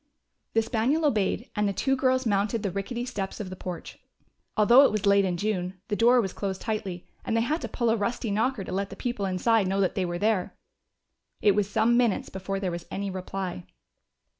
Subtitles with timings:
[0.55, 3.99] The spaniel obeyed, and the two girls mounted the rickety steps of the porch.
[4.57, 7.67] Although it was late in June, the door was closed tightly, and they had to
[7.67, 10.55] pull a rusty knocker to let the people inside know that they were there.
[11.39, 13.67] It was some minutes before there was any reply.